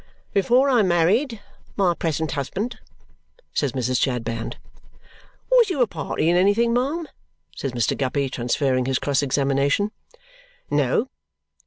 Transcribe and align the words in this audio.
"Before 0.33 0.67
I 0.67 0.81
married 0.81 1.41
my 1.77 1.93
present 1.93 2.31
husband," 2.31 2.79
says 3.53 3.73
Mrs. 3.73 4.01
Chadband. 4.01 4.57
"Was 5.51 5.69
you 5.69 5.79
a 5.83 5.85
party 5.85 6.27
in 6.27 6.35
anything, 6.35 6.73
ma'am?" 6.73 7.07
says 7.55 7.73
Mr. 7.73 7.95
Guppy, 7.95 8.27
transferring 8.27 8.85
his 8.87 8.97
cross 8.97 9.21
examination. 9.21 9.91
"No." 10.71 11.07